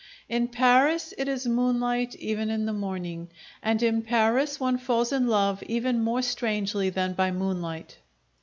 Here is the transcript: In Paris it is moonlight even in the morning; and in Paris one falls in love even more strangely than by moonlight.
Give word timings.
In 0.27 0.47
Paris 0.47 1.13
it 1.15 1.27
is 1.27 1.45
moonlight 1.45 2.15
even 2.15 2.49
in 2.49 2.65
the 2.65 2.73
morning; 2.73 3.29
and 3.61 3.83
in 3.83 4.01
Paris 4.01 4.59
one 4.59 4.79
falls 4.79 5.11
in 5.11 5.27
love 5.27 5.61
even 5.67 6.03
more 6.03 6.23
strangely 6.23 6.89
than 6.89 7.13
by 7.13 7.29
moonlight. 7.29 7.99